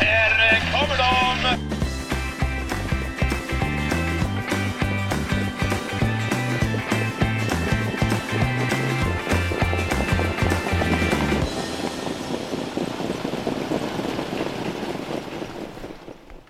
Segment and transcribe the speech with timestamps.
[0.00, 1.10] Här kommer de!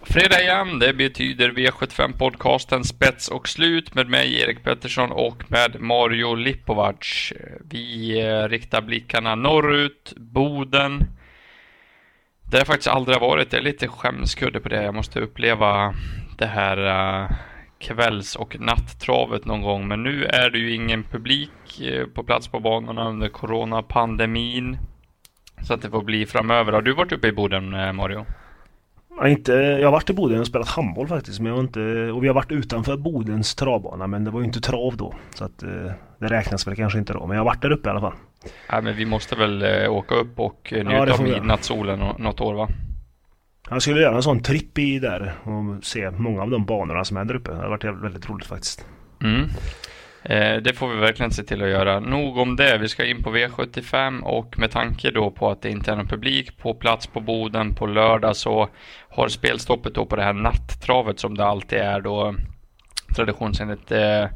[0.02, 6.34] Fredag igen, det betyder V75-podcasten Spets och slut med mig Erik Pettersson och med Mario
[6.34, 7.32] Lipovac.
[7.70, 11.04] Vi eh, riktar blickarna norrut, Boden.
[12.50, 14.82] Det har faktiskt aldrig varit, det är lite skämskudde på det.
[14.82, 15.94] Jag måste uppleva
[16.38, 16.78] det här
[17.22, 17.30] uh,
[17.78, 19.88] kvälls och nattravet någon gång.
[19.88, 24.78] Men nu är det ju ingen publik uh, på plats på banorna under coronapandemin.
[25.62, 26.72] Så att det får bli framöver.
[26.72, 28.26] Har du varit uppe i Boden, uh, Mario?
[29.20, 31.40] Ja, inte, jag har varit i Boden och spelat handboll faktiskt.
[31.40, 31.80] Men jag har inte,
[32.12, 35.14] och vi har varit utanför Bodens travbana men det var ju inte trav då.
[35.34, 37.26] Så att det räknas väl kanske inte då.
[37.26, 38.12] Men jag har varit där uppe i alla fall.
[38.68, 42.54] Ja, men vi måste väl eh, åka upp och njuta ja, av midnattssolen något år
[42.54, 42.68] va?
[43.70, 47.16] Jag skulle göra en sån tripp i där och se många av de banorna som
[47.16, 47.50] är där uppe.
[47.50, 48.86] Det har varit väldigt roligt faktiskt.
[49.22, 49.48] Mm.
[50.22, 52.00] Eh, det får vi verkligen se till att göra.
[52.00, 52.78] Nog om det.
[52.78, 56.06] Vi ska in på V75 och med tanke då på att det inte är någon
[56.08, 58.68] publik på plats på Boden på lördag så
[59.08, 62.34] har spelstoppet då på det här nattravet som det alltid är då
[63.16, 64.28] traditionsenligt eh, Eh,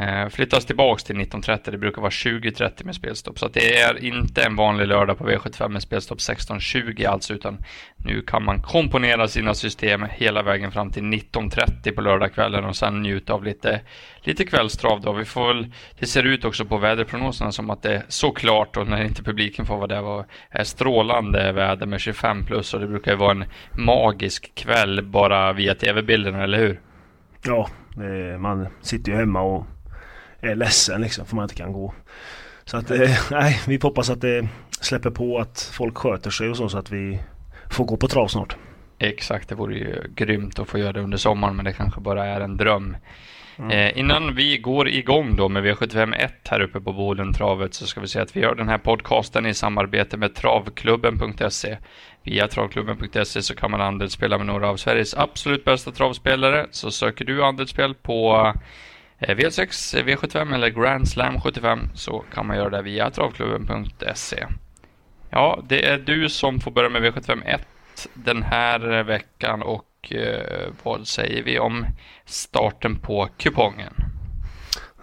[0.00, 1.70] Eh, flyttas tillbaks till 19.30.
[1.70, 3.38] Det brukar vara 20.30 med spelstopp.
[3.38, 7.58] Så det är inte en vanlig lördag på V75 med spelstopp 16.20 alltså, utan
[7.96, 13.02] nu kan man komponera sina system hela vägen fram till 19.30 på lördagskvällen och sen
[13.02, 13.80] njuta av lite,
[14.20, 15.12] lite kvällstrav då.
[15.12, 18.88] Vi får väl, det ser ut också på väderprognoserna som att det är såklart och
[18.88, 22.86] när inte publiken får vara där var är strålande väder med 25 plus och det
[22.86, 26.80] brukar ju vara en magisk kväll bara via tv-bilderna, eller hur?
[27.44, 27.68] Ja,
[28.38, 29.66] man sitter ju hemma och
[30.40, 31.94] är ledsen liksom för man inte kan gå.
[32.64, 34.48] Så att eh, nej, vi hoppas att det
[34.80, 37.18] släpper på att folk sköter sig och så så att vi
[37.70, 38.56] får gå på trav snart.
[38.98, 42.26] Exakt, det vore ju grymt att få göra det under sommaren men det kanske bara
[42.26, 42.96] är en dröm.
[43.58, 43.70] Mm.
[43.70, 48.00] Eh, innan vi går igång då med V75 1 här uppe på Bodentravet så ska
[48.00, 51.76] vi säga att vi gör den här podcasten i samarbete med travklubben.se.
[52.22, 56.66] Via travklubben.se så kan man andelsspela med några av Sveriges absolut bästa travspelare.
[56.70, 58.52] Så söker du andelsspel på
[59.18, 64.46] Eh, V6, V75 eller Grand Slam 75 så kan man göra det via travklubben.se.
[65.30, 67.60] Ja, det är du som får börja med V75 1
[68.14, 71.86] den här veckan och eh, vad säger vi om
[72.24, 73.94] starten på kupongen?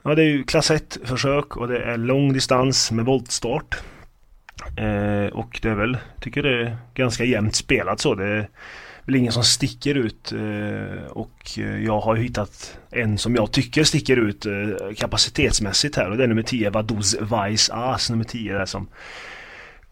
[0.04, 3.84] Ja, det är ju klass 1 försök och det är lång distans med voltstart.
[4.78, 8.16] Eh, och det är väl, tycker det är ganska jämnt spelat så.
[8.16, 8.50] Det är,
[9.06, 13.84] väl ingen som sticker ut eh, och eh, jag har hittat en som jag tycker
[13.84, 14.54] sticker ut eh,
[14.98, 18.88] kapacitetsmässigt här och det är nummer 10 Vaduz Weiss As nummer 10 där som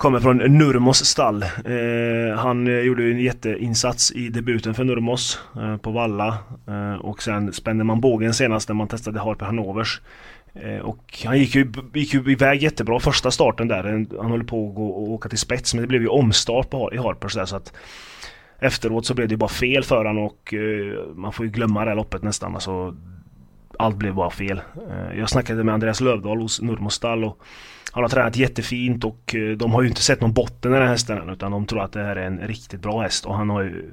[0.02, 1.44] Kommer från Nurmos stall.
[1.44, 6.38] Eh, han gjorde en jätteinsats i debuten för Nurmos eh, på Valla.
[6.68, 10.02] Eh, och sen spände man bågen senast när man testade Harper Hanovers.
[10.82, 13.84] Och han gick ju, gick ju iväg jättebra första starten där.
[14.22, 16.94] Han höll på att gå och åka till spets men det blev ju omstart på,
[16.94, 17.74] i Harpers där så att
[18.64, 21.90] Efteråt så blev det bara fel för honom och eh, man får ju glömma det
[21.90, 22.54] här loppet nästan.
[22.54, 22.96] Alltså,
[23.80, 24.62] allt blev bara fel.
[24.90, 27.40] Eh, jag snackade med Andreas Lövdahl hos Nurmostall och
[27.92, 30.84] han har tränat jättefint och eh, de har ju inte sett någon botten i den
[30.84, 33.36] här hästen än utan de tror att det här är en riktigt bra häst och
[33.36, 33.92] han har ju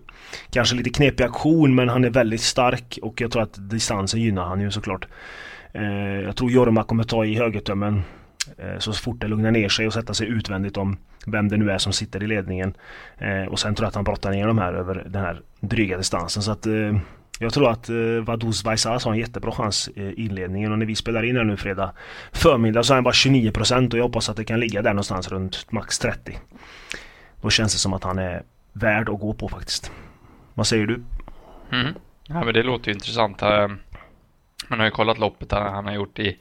[0.51, 4.45] kanske lite knepig aktion men han är väldigt stark och jag tror att distansen gynnar
[4.45, 5.09] han ju såklart.
[6.25, 8.03] Jag tror Jorma kommer ta i högertömmen
[8.59, 11.71] Eh, så fort det lugnar ner sig och sätta sig utvändigt om vem det nu
[11.71, 12.75] är som sitter i ledningen.
[13.19, 15.97] Eh, och sen tror jag att han brottar ner de här över den här dryga
[15.97, 16.43] distansen.
[16.43, 16.99] Så att eh,
[17.41, 17.89] jag tror att
[18.23, 21.57] Vaduz Vaisas har en jättebra chans i inledningen och när vi spelar in här nu
[21.57, 21.93] fredag
[22.33, 25.29] förmiddag så är han bara 29% och jag hoppas att det kan ligga där någonstans
[25.29, 26.39] runt max 30.
[27.41, 28.43] Då känns det som att han är
[28.73, 29.93] värd att gå på faktiskt.
[30.55, 31.03] Vad säger du?
[31.73, 31.95] Mm.
[32.27, 33.43] Ja men det låter ju intressant.
[34.69, 36.39] Man har ju kollat loppet han har gjort i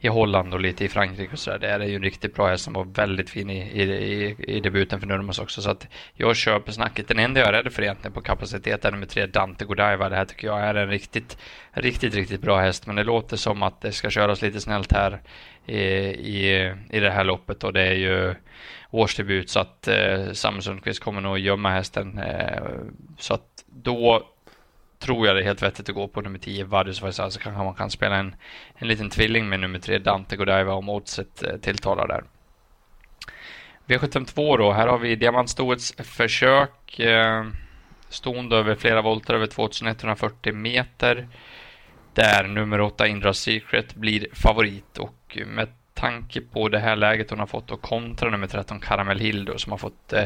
[0.00, 1.58] i Holland och lite i Frankrike och sådär.
[1.58, 5.00] Det är ju en riktigt bra häst som var väldigt fin i, i, i debuten
[5.00, 5.62] för Nurmos också.
[5.62, 7.08] Så att jag köper snacket.
[7.08, 10.08] Den enda jag är rädd för egentligen på kapacitet är nummer tre, Dante Godiva.
[10.08, 11.38] Det här tycker jag är en riktigt,
[11.72, 12.86] riktigt, riktigt bra häst.
[12.86, 15.20] Men det låter som att det ska köras lite snällt här
[15.66, 18.34] i, i, i det här loppet och det är ju
[18.90, 22.18] årsdebut så att eh, Samuel Sundqvist kommer nog gömma hästen.
[22.18, 22.62] Eh,
[23.18, 24.26] så att då
[25.00, 27.64] tror jag det är helt vettigt att gå på nummer 10, Vadius Vaisal, så kanske
[27.64, 28.34] man kan spela en,
[28.74, 32.24] en liten tvilling med nummer 3, Dante Godiva, om oddset eh, tilltalar där.
[33.86, 36.98] V72 då, här har vi diamantstoets försök.
[36.98, 37.46] Eh,
[38.08, 41.28] stående över flera volter över 2140 meter.
[42.14, 47.38] Där nummer 8 Indra Secret blir favorit och med tanke på det här läget hon
[47.38, 50.24] har fått och kontra nummer 13 Caramel Hill då, som har fått eh,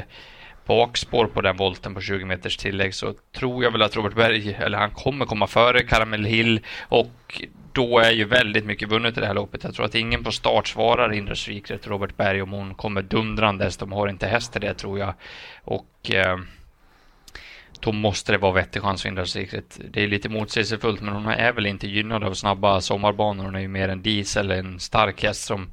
[0.66, 4.54] bakspår på den volten på 20 meters tillägg så tror jag väl att Robert Berg,
[4.60, 9.20] eller han kommer komma före Caramel Hill och då är ju väldigt mycket vunnet i
[9.20, 9.64] det här loppet.
[9.64, 13.76] Jag tror att ingen på start svarar Indra Svikret Robert Berg om hon kommer dundrandes.
[13.76, 15.14] De har inte häst till det tror jag.
[15.64, 16.38] Och eh,
[17.80, 19.80] då måste det vara vettig chans för Indra Secret.
[19.90, 23.44] Det är lite motsägelsefullt men hon är väl inte gynnad av snabba sommarbanor.
[23.44, 25.70] Hon är ju mer en diesel, en stark häst som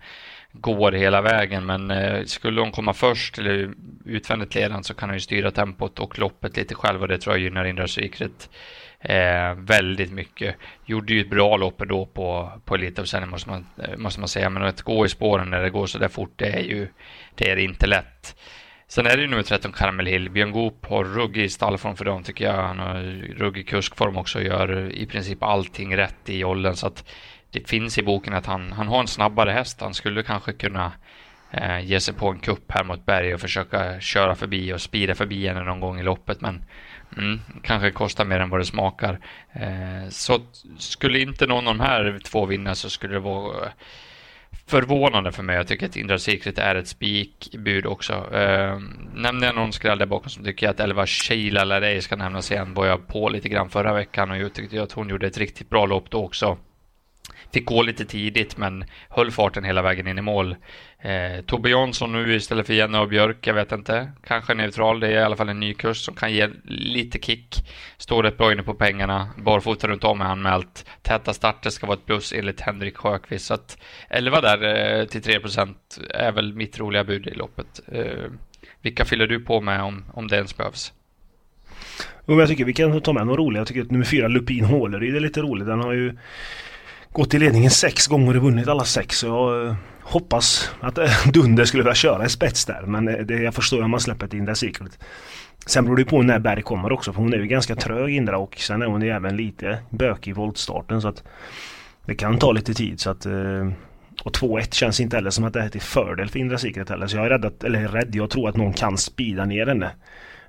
[0.52, 1.66] går hela vägen.
[1.66, 3.74] Men eh, skulle hon komma först eller
[4.06, 7.36] utvändigt ledande så kan hon ju styra tempot och loppet lite själv och det tror
[7.36, 8.50] jag gynnar Indra Secret
[9.00, 10.56] eh, väldigt mycket.
[10.86, 14.50] Gjorde ju ett bra lopp då på, på sen måste man, eh, måste man säga.
[14.50, 16.88] Men att gå i spåren när det går så där fort, det är ju
[17.36, 18.36] det är inte lätt.
[18.88, 20.30] Sen är det ju nummer 13 Carmel Hill.
[20.30, 22.54] Björn Goop har ruggig stallform för dem tycker jag.
[22.54, 23.02] Han har
[23.38, 26.76] ruggig kuskform också och gör i princip allting rätt i jollen.
[26.76, 27.10] Så att
[27.52, 29.82] det finns i boken att han, han har en snabbare häst.
[29.82, 30.92] Han skulle kanske kunna
[31.52, 35.16] eh, ge sig på en kupp här mot Berg och försöka köra förbi och spira
[35.16, 36.42] förbi henne någon gång i loppet.
[36.42, 36.64] Men
[37.18, 39.20] mm, kanske kostar mer än vad det smakar.
[39.54, 40.40] Eh, så
[40.78, 43.72] skulle inte någon av de här två vinna så skulle det vara eh,
[44.68, 45.56] förvånande för mig.
[45.56, 48.36] Jag tycker att Indra Secret är ett spikbud också.
[48.36, 48.80] Eh,
[49.16, 52.52] nämnde jag någon skräll där bakom så tycker jag att 11 Sheila Larey ska nämnas
[52.52, 52.74] igen.
[52.74, 55.70] Var jag på lite grann förra veckan och jag tyckte att hon gjorde ett riktigt
[55.70, 56.58] bra lopp då också.
[57.54, 60.56] Fick gå lite tidigt men höll farten hela vägen in i mål.
[61.00, 64.12] Eh, Tobbe Jansson nu istället för Jenny och Björk, jag vet inte.
[64.28, 67.70] Kanske neutral, det är i alla fall en ny kurs som kan ge lite kick.
[67.98, 69.30] Står rätt bra inne på pengarna.
[69.38, 70.86] Barfota runt om är anmält.
[71.02, 73.46] Täta starter ska vara ett plus enligt Henrik Sjöqvist.
[73.46, 73.78] Så att
[74.10, 75.40] 11 där eh, till 3
[76.10, 77.82] är väl mitt roliga bud i loppet.
[77.92, 78.32] Eh,
[78.82, 80.94] vilka fyller du på med om, om det ens behövs?
[82.26, 83.60] Jo, jag tycker vi kan ta med några roliga.
[83.60, 85.68] Jag tycker att nummer fyra Lupin Håleryd är lite rolig.
[85.68, 86.18] Den har ju
[87.14, 89.18] gått i ledningen sex gånger och vunnit alla sex.
[89.18, 92.82] Så jag eh, hoppas att eh, Dunder skulle vilja köra i spets där.
[92.82, 95.00] Men eh, det, jag förstår om man släpper till Indra Secret.
[95.66, 97.14] Sen beror det på när Berg kommer också.
[97.14, 100.32] För hon är ju ganska trög Indra och sen är hon ju även lite bökig
[100.32, 101.02] i voltstarten.
[101.02, 101.24] Så att
[102.06, 103.00] det kan ta lite tid.
[103.00, 103.26] Så att,
[104.24, 107.08] och 2-1 känns inte heller som att det är till fördel för Indra Secret heller.
[107.08, 109.92] Så jag är rädd, att, eller rädd, jag tror att någon kan spida ner henne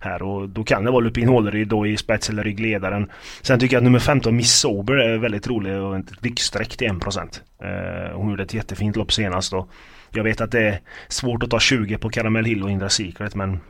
[0.02, 3.10] här och då kan det vara Lupin Håleryd då i spets eller ryggledaren.
[3.42, 6.88] Sen tycker jag att nummer 15 Miss Sober är väldigt rolig och ett lyxstreck till
[6.88, 7.40] 1%.
[7.62, 9.68] Eh, hon gjorde ett jättefint lopp senast då
[10.14, 13.34] jag vet att det är svårt att ta 20 på Caramel Hill och Indra Secret
[13.34, 13.60] men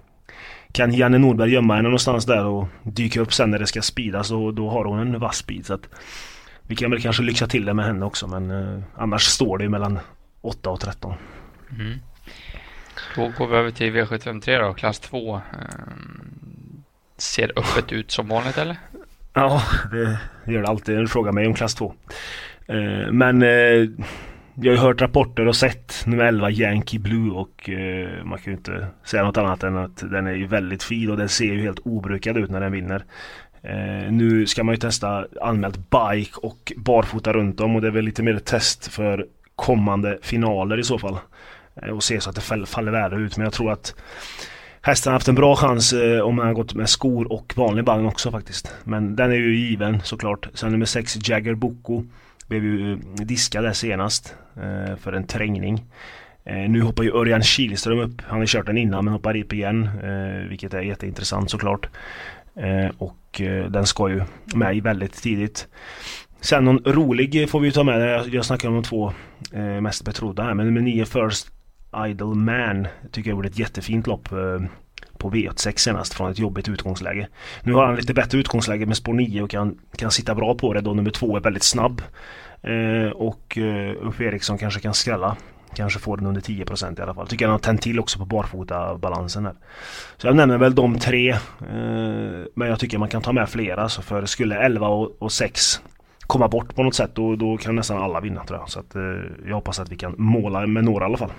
[0.72, 4.30] kan Janne Nordberg gömma henne någonstans där och dyka upp sen när det ska speedas
[4.30, 5.88] och då har hon en vass speed så att
[6.62, 9.68] vi kan väl kanske lyxa till det med henne också men eh, annars står det
[9.68, 9.98] mellan
[10.40, 11.14] 8 och 13.
[11.70, 11.98] Mm.
[13.16, 15.34] Då går vi över till V753 då, klass 2.
[15.34, 16.82] Ehm,
[17.16, 18.76] ser öppet ut som vanligt eller?
[19.34, 20.98] Ja, det gör det alltid.
[20.98, 21.94] Du frågar mig om klass 2.
[22.66, 23.88] Ehm, men eh,
[24.54, 28.56] jag har hört rapporter och sett nummer 11 Yankee Blue och eh, man kan ju
[28.56, 31.62] inte säga något annat än att den är ju väldigt fin och den ser ju
[31.62, 33.04] helt obrukad ut när den vinner.
[33.62, 37.92] Eh, nu ska man ju testa anmält bike och barfota runt om och det är
[37.92, 39.26] väl lite mer ett test för
[39.56, 41.18] kommande finaler i så fall.
[41.74, 43.36] Eh, och se så att det faller väl ut.
[43.36, 43.94] Men jag tror att
[44.80, 47.84] hästen har haft en bra chans eh, om han har gått med skor och vanlig
[47.84, 48.74] vagn också faktiskt.
[48.84, 50.48] Men den är ju given såklart.
[50.54, 52.04] Sen nummer 6 Jagger Boko
[52.46, 54.34] blev ju eh, diskad där senast
[54.98, 55.84] för en trängning.
[56.44, 58.22] Nu hoppar ju Örjan Kihlström upp.
[58.26, 59.88] Han har kört den innan men hoppar upp igen.
[60.48, 61.88] Vilket är jätteintressant såklart.
[62.98, 64.22] Och den ska ju
[64.54, 65.68] med väldigt tidigt.
[66.40, 68.28] Sen någon rolig får vi ta med.
[68.28, 69.12] Jag snackar om de två
[69.80, 70.54] mest betrodda här.
[70.54, 71.52] Men nummer 9 First
[72.06, 74.60] Idle Man tycker jag gjorde ett jättefint lopp eh,
[75.18, 77.28] på V86 senast från ett jobbigt utgångsläge.
[77.62, 80.72] Nu har han lite bättre utgångsläge med spår 9 och kan, kan sitta bra på
[80.72, 82.02] det då nummer 2 är väldigt snabb.
[82.62, 85.36] Eh, och eh, Uffe Eriksson kanske kan skrälla.
[85.74, 87.26] Kanske får den under 10% i alla fall.
[87.26, 89.54] Tycker han har tänt till också på barfota balansen här.
[90.16, 91.30] Så jag nämner väl de tre.
[91.30, 91.38] Eh,
[92.54, 93.88] men jag tycker man kan ta med flera.
[93.88, 95.80] Så för skulle 11 och, och 6
[96.26, 98.70] komma bort på något sätt då, då kan nästan alla vinna tror jag.
[98.70, 99.02] Så att, eh,
[99.46, 101.32] jag hoppas att vi kan måla med några i alla fall.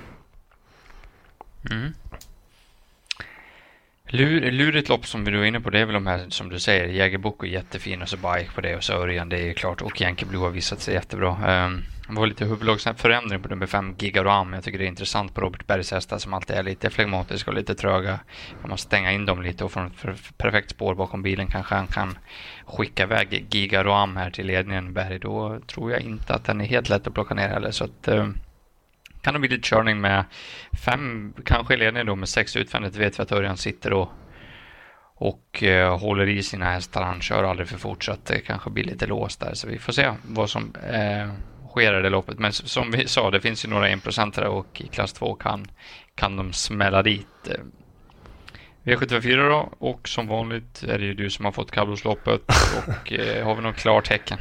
[1.72, 1.94] Mm.
[4.08, 6.60] Lur, lurigt lopp som du är inne på, det är väl de här som du
[6.60, 9.54] säger, Jägerbok är jättefin och så Bike på det och så Örjan, det är ju
[9.54, 9.82] klart.
[9.82, 11.66] Och Yankee Blue har visat sig jättebra.
[11.66, 14.54] Um, det var lite huvudlagsförändring på nummer 5, Gigaram.
[14.54, 17.58] Jag tycker det är intressant på Robert Bergs hästar som alltid är lite flegmatiska och
[17.58, 18.20] lite tröga.
[18.62, 21.88] Man måste stänga in dem lite och från ett perfekt spår bakom bilen kanske han
[21.88, 22.18] kan
[22.66, 25.20] skicka iväg Gigaram här till ledningen Berg.
[25.20, 27.72] Då tror jag inte att den är helt lätt att plocka ner heller.
[27.72, 28.38] Så att, um,
[29.24, 30.26] kan det bli lite körning med
[30.86, 32.96] fem, kanske ledning då med sex utvändigt.
[32.96, 34.10] Vet vi att Örjan sitter och,
[35.16, 37.04] och uh, håller i sina hästar.
[37.04, 39.54] Han kör aldrig för fort så att det kanske blir lite låst där.
[39.54, 41.34] Så vi får se vad som uh,
[41.70, 42.40] sker i det loppet.
[42.40, 45.66] Men som vi sa, det finns ju några enprocentare och i klass 2 kan,
[46.16, 47.50] kan de smälla dit.
[48.84, 52.42] V754 då och som vanligt är det ju du som har fått kallblodsloppet
[52.88, 54.38] och eh, har vi något klart tecken?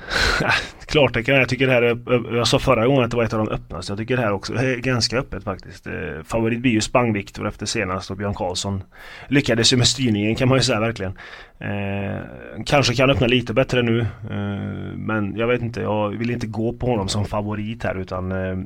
[0.86, 1.34] Klartecken.
[1.34, 3.52] Jag tycker det här är, jag sa förra gången att det var ett av de
[3.52, 3.92] öppnaste.
[3.92, 5.86] Jag tycker det här också är ganska öppet faktiskt.
[5.86, 5.92] Eh,
[6.24, 8.82] favorit blir ju Spang-Viktor efter senast och Björn Karlsson
[9.28, 11.18] lyckades ju med styrningen kan man ju säga verkligen.
[11.58, 12.20] Eh,
[12.66, 14.00] kanske kan öppna lite bättre nu.
[14.00, 15.80] Eh, men jag vet inte.
[15.80, 18.58] Jag vill inte gå på honom som favorit här utan eh,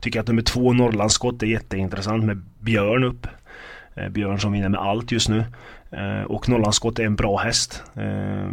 [0.00, 3.26] tycker att nummer två Norrlandsskott är jätteintressant med Björn upp.
[3.94, 5.44] Eh, Björn som vinner med allt just nu.
[5.90, 7.84] Eh, och Norrlandsskott är en bra häst.
[7.94, 8.50] Eh,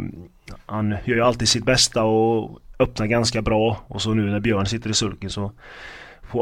[0.66, 3.84] han gör ju alltid sitt bästa och öppnar ganska bra.
[3.88, 5.52] Och så nu när Björn sitter i sulken så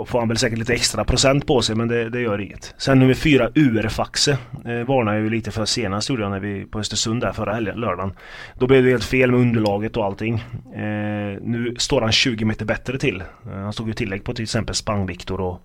[0.06, 2.74] får han väl säkert lite extra procent på sig men det, det gör inget.
[2.78, 6.64] Sen nummer fyra UR-Faxe eh, varnade jag ju lite för senast gjorde jag när vi
[6.64, 8.12] på Östersund där förra helgen, lördagen.
[8.58, 10.34] Då blev det helt fel med underlaget och allting.
[10.74, 13.20] Eh, nu står han 20 meter bättre till.
[13.20, 15.62] Eh, han stod ju tillägg på till exempel Spang-Viktor och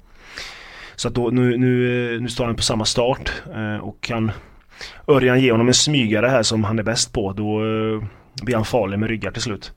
[0.96, 4.32] så att då, nu, nu, eh, nu står han på samma start eh, och kan
[5.08, 8.04] Örjan ge honom en smygare här som han är bäst på då eh,
[8.42, 9.74] blir han farlig med ryggar till slut.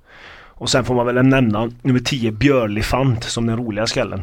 [0.61, 4.23] Och sen får man väl nämna nummer 10 Björlifant som den roliga skallen.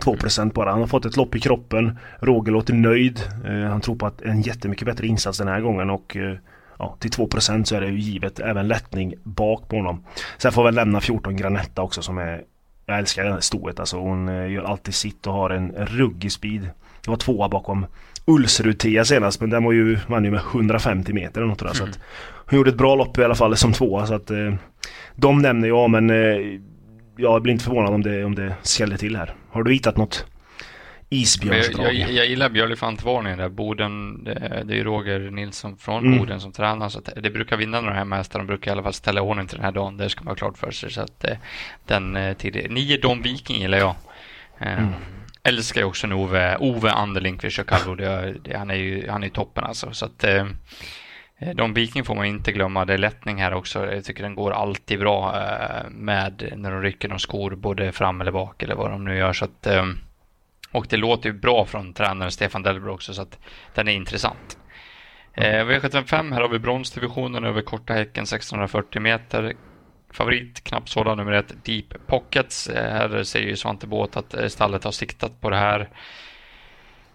[0.00, 0.70] 2% bara.
[0.70, 1.98] Han har fått ett lopp i kroppen.
[2.20, 3.20] Roger låter nöjd.
[3.44, 6.36] Eh, han tror på att en jättemycket bättre insats den här gången och eh,
[6.78, 10.04] ja, till 2% så är det ju givet även lättning bak på honom.
[10.38, 12.42] Sen får vi lämna 14 Granetta också som är
[12.86, 13.96] Jag älskar det här stoet alltså.
[13.96, 16.68] Hon eh, gör alltid sitt och har en ruggig speed.
[17.04, 17.86] Det var tvåa bakom
[18.24, 21.66] Ulsrud Tia senast men den var ju, vann ju med 150 meter eller något där.
[21.66, 21.76] Mm.
[21.76, 21.98] Så att
[22.46, 24.54] hon gjorde ett bra lopp i alla fall som tvåa så att eh,
[25.16, 26.60] de nämner jag men eh,
[27.16, 29.34] jag blir inte förvånad om det, om det skäller till här.
[29.50, 30.26] Har du hittat något
[31.08, 31.86] isbjörnsdrag?
[31.86, 33.48] Jag, jag, jag gillar björlifantvarningen där.
[33.48, 36.18] Boden, det, det är Roger Nilsson från mm.
[36.18, 36.88] Boden som tränar.
[36.88, 38.42] Så det brukar vinna några här mästare.
[38.42, 39.96] De brukar i alla fall ställa ordning till den här dagen.
[39.96, 40.90] Det ska man ha klart för sig.
[40.90, 41.36] Så att eh,
[41.86, 42.70] den eh, tidig.
[42.70, 43.94] Nio Don Viking gillar jag.
[44.58, 44.92] Eh, mm.
[45.48, 48.00] Älskar ju också Ove, Ove Anderling vi kör kallblod.
[48.54, 49.92] Han är ju han är toppen alltså.
[49.92, 50.46] Så att, eh,
[51.42, 52.84] Eh, de Viking får man inte glömma.
[52.84, 53.92] Det är lättning här också.
[53.92, 58.20] Jag tycker den går alltid bra eh, med när de rycker de skor både fram
[58.20, 59.32] eller bak eller vad de nu gör.
[59.32, 59.84] Så att, eh,
[60.72, 63.38] och det låter ju bra från tränaren Stefan Delbro också så att
[63.74, 64.58] den är intressant.
[65.36, 69.52] V75 här har vi bronsdivisionen över korta häcken 1640 meter.
[70.12, 72.66] Favorit, sådan, nummer ett, Deep Pockets.
[72.68, 75.88] Eh, här säger ju Svante Båt att eh, stallet har siktat på det här.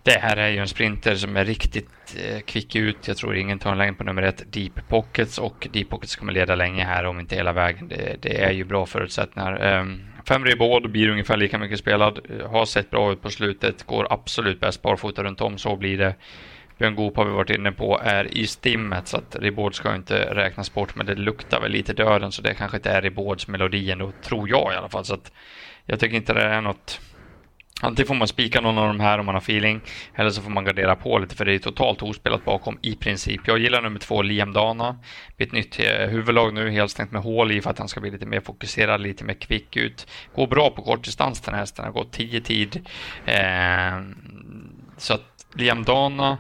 [0.04, 3.08] Det här är ju en sprinter som är riktigt eh, kvick ut.
[3.08, 5.38] Jag tror ingen tar en längd på nummer ett, Deep Pockets.
[5.38, 7.88] Och Deep Pockets kommer leda länge här, om inte hela vägen.
[7.88, 9.54] Det, det är ju bra förutsättningar.
[9.54, 12.20] Ehm, fem Rebord blir ungefär lika mycket spelad.
[12.46, 13.84] Har sett bra ut på slutet.
[13.84, 16.16] Går absolut bäst barfota runt om, så blir det.
[16.78, 20.36] Björn Goop har vi varit inne på är i stimmet så att Ribord ska inte
[20.36, 23.98] räknas bort men det luktar väl lite döden så det kanske inte är Ribords melodin
[23.98, 25.32] då tror jag i alla fall så att
[25.86, 27.00] jag tycker inte det är något
[27.82, 29.82] Antingen får man spika någon av de här om man har feeling,
[30.16, 33.42] eller så får man gardera på lite för det är totalt ospelat bakom i princip.
[33.46, 35.00] Jag gillar nummer två, Liam Dana.
[35.38, 38.00] Blir ett nytt eh, huvudlag nu, helt stängt med hål i för att han ska
[38.00, 40.08] bli lite mer fokuserad, lite mer kvick ut.
[40.36, 42.88] Går bra på kort distans den här hästen, har gått 10 tid.
[43.26, 44.02] Eh,
[44.98, 46.38] så att Liam Dana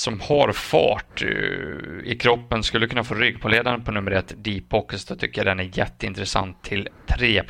[0.00, 4.34] som har fart eh, i kroppen skulle kunna få rygg på ledaren på nummer ett,
[4.36, 5.04] Deep Pockets.
[5.04, 7.42] Då tycker jag den är jätteintressant till 3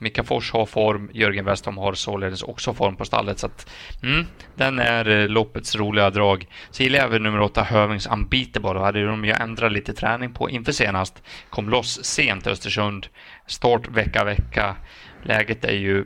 [0.00, 3.38] Mika Fors har form, Jörgen Westholm har således också form på stallet.
[3.38, 3.70] Så att,
[4.02, 6.46] mm, den är eh, loppets roliga drag.
[6.70, 8.72] Så gillar jag även nummer 8, Hövings Unbeatable.
[8.72, 11.22] Då hade de ju ändrat lite träning på inför senast.
[11.50, 13.06] Kom loss sent i Östersund.
[13.46, 14.76] Start vecka, vecka.
[15.22, 16.04] Läget är ju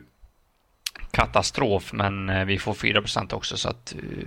[1.11, 4.25] katastrof, men eh, vi får 4% också så att eh,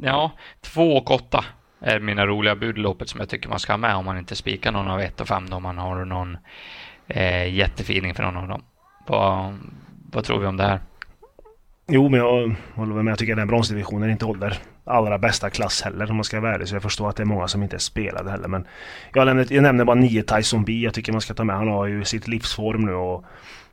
[0.00, 0.30] ja,
[0.60, 1.44] 2 och 8
[1.80, 4.36] är mina roliga bud loppet som jag tycker man ska ha med om man inte
[4.36, 6.38] spikar någon av 1 och 5 då man har någon
[7.08, 8.62] eh, jättefeeling för någon av dem.
[9.06, 9.58] Vad,
[10.12, 10.80] vad tror vi om det här?
[11.88, 13.10] Jo, men jag håller med.
[13.10, 16.54] Jag tycker att den bronsdivisionen inte håller allra bästa klass heller om man ska vara
[16.54, 16.68] ärlig.
[16.68, 18.48] Så jag förstår att det är många som inte är spelade heller.
[18.48, 18.66] Men
[19.14, 20.72] jag, nämner, jag nämner bara nio Tyson B.
[20.72, 21.56] Jag tycker man ska ta med.
[21.56, 23.24] Han har ju sitt livsform nu och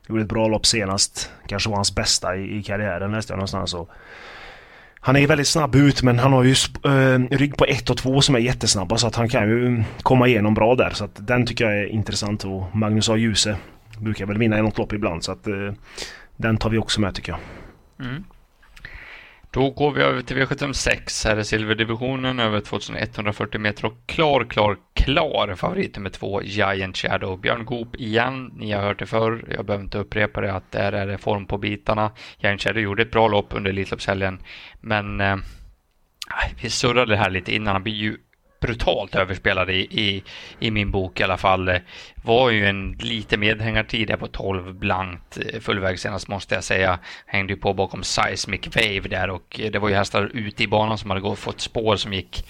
[0.08, 1.32] gjorde ett bra lopp senast.
[1.46, 3.74] Kanske var hans bästa i, i karriären läste jag någonstans.
[3.74, 3.90] Och
[5.00, 8.20] han är väldigt snabb ut men han har ju äh, rygg på 1 och 2
[8.20, 10.90] som är jättesnabba så att han kan ju komma igenom bra där.
[10.90, 13.16] Så att den tycker jag är intressant och Magnus A.
[13.16, 13.56] Djuse
[13.98, 15.72] brukar väl vinna i något lopp ibland så att äh,
[16.36, 17.40] den tar vi också med tycker jag.
[18.08, 18.24] Mm.
[19.52, 24.76] Då går vi över till V756 Här är silverdivisionen över 2140 meter och klar, klar,
[24.92, 27.40] klar favorit nummer två, Giant Shadow.
[27.40, 28.50] Björn Goop igen.
[28.54, 29.44] Ni har hört det förr.
[29.56, 32.10] Jag behöver inte upprepa det att där är det form på bitarna.
[32.38, 34.38] Giant Shadow gjorde ett bra lopp under Elitloppshelgen,
[34.80, 35.36] men eh,
[36.62, 37.74] vi surrade det här lite innan.
[37.74, 38.16] Han blir ju
[38.60, 40.22] brutalt överspelade i, i,
[40.58, 41.68] i, min bok i alla fall.
[41.68, 41.76] Eh,
[42.22, 46.98] var ju en lite medhängartid där på 12 blankt eh, fullväg senast måste jag säga.
[47.26, 50.68] Hängde ju på bakom Seismic Wave där och eh, det var ju hästar ute i
[50.68, 52.44] banan som hade gått, fått spår som gick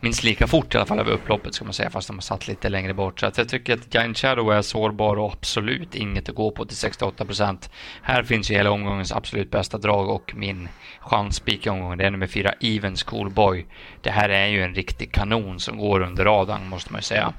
[0.00, 2.48] minst lika fort i alla fall över upploppet ska man säga, fast de har satt
[2.48, 3.20] lite längre bort.
[3.20, 6.64] Så att jag tycker att Giant Shadow är sårbar och absolut inget att gå på
[6.64, 7.70] till 68 procent.
[8.02, 10.68] Här finns ju hela omgångens absolut bästa drag och min
[11.00, 13.66] chanspik i omgången, det är nummer fyra, Evens Coolboy.
[14.00, 17.32] Det här är ju en riktig kanon som går under radarn, måste man ju säga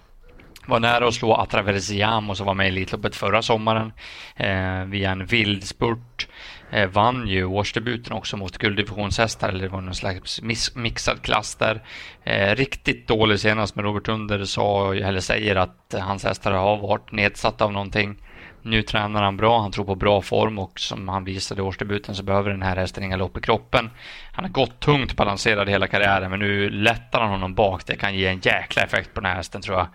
[0.72, 3.94] var nära att slå Atraversiamo som var med i Elitloppet förra sommaren
[4.36, 6.28] eh, via en vild spurt.
[6.72, 10.42] Eh, vann ju årsdebuten också mot gulddivisionshästar, eller det var någon slags
[10.76, 11.84] mixad klass där.
[12.24, 17.12] Eh, riktigt dålig senast, men Robert Under sa, eller säger att hans hästar har varit
[17.12, 18.18] nedsatta av någonting.
[18.62, 22.16] Nu tränar han bra, han tror på bra form och som han visade i årsdebuten
[22.16, 23.90] så behöver den här hästen inga lopp i kroppen.
[24.32, 27.86] Han har gått tungt balanserad hela karriären men nu lättar han honom bak.
[27.86, 29.88] Det kan ge en jäkla effekt på den här hästen tror jag.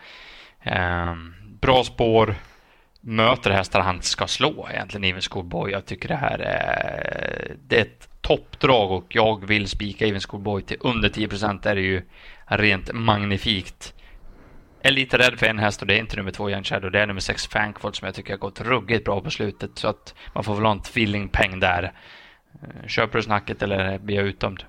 [0.66, 1.14] Eh,
[1.60, 2.34] bra spår,
[3.00, 5.70] möter hästar han ska slå egentligen, Even Schoolboy.
[5.70, 10.62] Jag tycker det här är, det är ett toppdrag och jag vill spika Even Schoolboy
[10.62, 11.66] till under 10 procent.
[11.66, 12.02] är det ju
[12.46, 13.94] rent magnifikt.
[14.82, 16.90] Jag är lite rädd för en häst och det är inte nummer två Young Shadow.
[16.90, 19.70] Det är nummer sex Fankford som jag tycker har gått ruggigt bra på slutet.
[19.74, 21.92] Så att man får väl ha en tvillingpeng där.
[22.62, 24.64] Ehm, köper du snacket eller blir jag utdömd?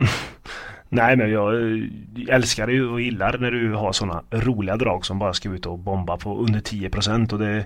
[0.88, 1.84] Nej men jag eh,
[2.28, 5.78] älskar ju och gillar när du har sådana roliga drag som bara ska ut och
[5.78, 7.64] bomba på under 10% och det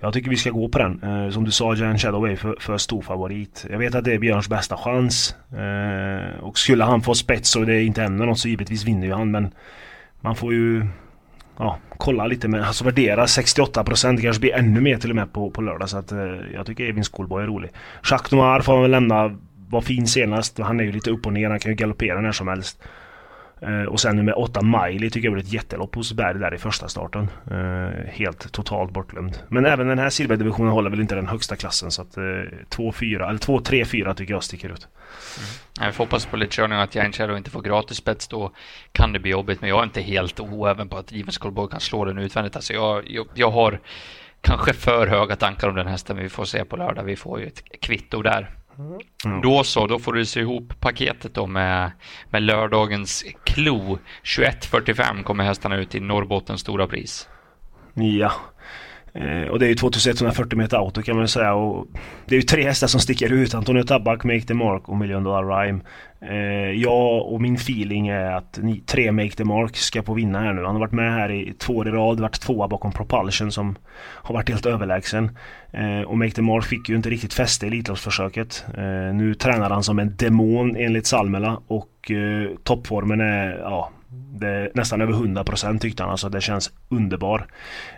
[0.00, 1.02] Jag tycker vi ska gå på den.
[1.02, 3.66] Eh, som du sa, Jan Shadow är för, för stor favorit.
[3.70, 5.36] Jag vet att det är Björns bästa chans.
[5.52, 9.12] Eh, och skulle han få spets och det inte händer något så givetvis vinner ju
[9.12, 9.50] han men
[10.20, 10.86] Man får ju
[11.58, 15.50] Ja, kolla lite med, alltså värdera 68% kanske blir ännu mer till och med på,
[15.50, 16.18] på lördag så att eh,
[16.54, 17.70] Jag tycker Evin Schoolboy är rolig.
[18.10, 19.36] Jacques Noir får man väl lämna
[19.70, 20.58] var fin senast.
[20.58, 21.50] Han är ju lite upp och ner.
[21.50, 22.82] Han kan ju galoppera när som helst.
[23.62, 26.58] Eh, och sen nummer 8 Miley tycker jag blir ett jättelopp hos Berg där i
[26.58, 27.28] första starten.
[27.50, 29.38] Eh, helt totalt bortglömd.
[29.48, 33.28] Men även den här silverdivisionen håller väl inte den högsta klassen så att eh, 2-4
[33.28, 34.88] eller 2-3-4 tycker jag sticker ut.
[35.38, 35.86] Mm.
[35.86, 38.52] Jag får hoppas på lite körning att Järnkärr inte får gratis spets då
[38.92, 41.80] kan det bli jobbigt men jag är inte helt oäven på att Jivens Schoolboy kan
[41.80, 42.56] slå den utvändigt.
[42.56, 43.80] Alltså jag, jag, jag har
[44.40, 47.04] kanske för höga tankar om den hästen men vi får se på lördag.
[47.04, 48.50] Vi får ju ett kvitto där.
[48.78, 49.40] Mm.
[49.40, 51.90] Då så, då får du se ihop paketet då med,
[52.30, 53.98] med lördagens klo.
[54.22, 57.28] 21.45 kommer hästarna ut i Norrbottens stora pris.
[57.94, 58.32] Ja,
[59.14, 61.54] Eh, och det är ju 2140 meter auto kan man säga.
[61.54, 61.86] Och
[62.26, 63.54] det är ju tre hästar som sticker ut.
[63.54, 65.80] Antonio Tabak, Make the Mark och Million Dollar Rhyme.
[66.20, 70.40] Eh, jag och min feeling är att ni, tre Make the Mark ska få vinna
[70.40, 70.64] här nu.
[70.64, 72.20] Han har varit med här i två år i rad.
[72.20, 75.36] Varit tvåa bakom Propulsion som har varit helt överlägsen.
[75.72, 78.64] Eh, och Make the Mark fick ju inte riktigt fäste i Elitloppsförsöket.
[78.76, 81.60] Eh, nu tränar han som en demon enligt Salmela.
[81.66, 86.10] Och eh, toppformen är ja, det, nästan över 100% tyckte han.
[86.10, 87.46] Alltså det känns underbar.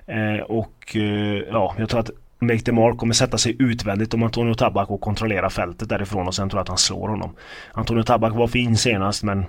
[0.06, 4.22] Eh, och eh, ja, jag tror att Make the Mark kommer sätta sig utvändigt om
[4.22, 7.36] Antonio Tabak och kontrollera fältet därifrån och sen tror jag att han slår honom.
[7.72, 9.44] Antonio Tabak var fin senast men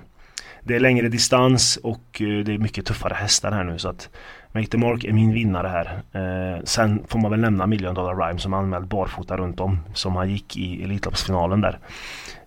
[0.62, 4.08] det är längre distans och eh, det är mycket tuffare hästar här nu så att
[4.54, 6.02] Make the Mark är min vinnare här.
[6.12, 10.16] Eh, sen får man väl nämna Million Dollar Rhyme som anmäld barfota runt om som
[10.16, 11.78] han gick i Elitloppsfinalen där.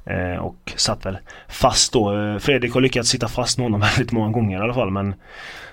[0.06, 1.17] Eh, och satt väl
[1.48, 2.17] fast då.
[2.17, 5.15] Eh, Fredrik har lyckats sitta fast med honom väldigt många gånger i alla fall men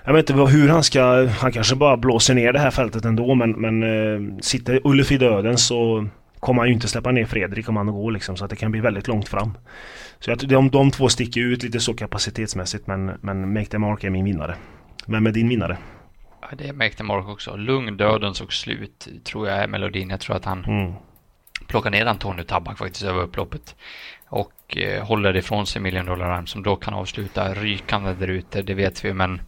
[0.03, 3.35] Jag vet inte hur han ska, han kanske bara blåser ner det här fältet ändå
[3.35, 6.07] men, men eh, sitter Ulf i döden så
[6.39, 8.71] kommer han ju inte släppa ner Fredrik om han går liksom så att det kan
[8.71, 9.57] bli väldigt långt fram.
[10.19, 14.03] Så jag, de, de två sticker ut lite så kapacitetsmässigt men, men Make the Mark
[14.03, 14.55] är min vinnare.
[15.07, 15.77] Vem är din vinnare?
[16.49, 17.55] Ja, det är the Mark också.
[17.55, 20.09] Lugn, dödens och slut tror jag är melodin.
[20.09, 20.93] Jag tror att han mm.
[21.67, 23.75] plockar ner Antonio Tabak faktiskt över upploppet
[24.27, 28.61] och eh, håller ifrån sig Million Dollar Arm som då kan avsluta rykande där ute,
[28.61, 29.41] det vet vi men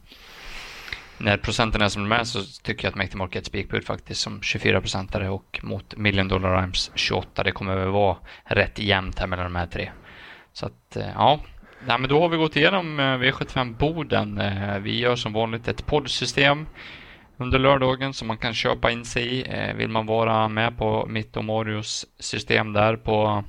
[1.18, 4.20] när procenten är som de är så tycker jag att Make the Market spikbud faktiskt
[4.20, 7.42] som 24 procentare och mot Million Dollar Arms 28.
[7.42, 9.90] Det kommer väl vara rätt jämnt här mellan de här tre.
[10.52, 11.40] Så att eh, ja,
[11.86, 14.38] Nej, men då har vi gått igenom eh, V75 Boden.
[14.38, 16.66] Eh, vi gör som vanligt ett poddsystem
[17.36, 19.44] under lördagen som man kan köpa in sig i.
[19.48, 23.44] Eh, vill man vara med på mitt och Marios system där på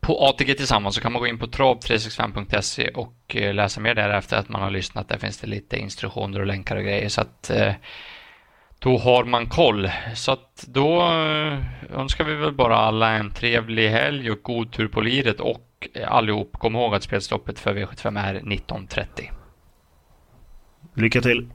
[0.00, 4.36] på ATG Tillsammans så kan man gå in på trav365.se och läsa mer där efter
[4.36, 5.08] att man har lyssnat.
[5.08, 7.50] Där finns det lite instruktioner och länkar och grejer så att
[8.78, 9.90] då har man koll.
[10.14, 11.02] Så att då
[11.90, 15.96] önskar vi väl bara alla en trevlig helg och god tur på liret och och
[15.96, 19.06] eh, allihop kom ihåg att spelstoppet för V75 är 19.30.
[20.94, 21.50] Lycka till!